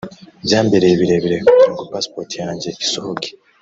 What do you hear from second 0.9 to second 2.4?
birebire kugirango passport